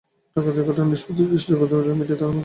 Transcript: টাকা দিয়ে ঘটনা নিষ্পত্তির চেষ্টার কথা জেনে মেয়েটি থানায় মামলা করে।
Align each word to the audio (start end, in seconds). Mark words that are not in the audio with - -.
টাকা 0.35 0.49
দিয়ে 0.53 0.65
ঘটনা 0.69 0.85
নিষ্পত্তির 0.91 1.31
চেষ্টার 1.33 1.59
কথা 1.61 1.75
জেনে 1.85 1.97
মেয়েটি 1.99 2.13
থানায় 2.19 2.27
মামলা 2.29 2.35
করে। 2.37 2.39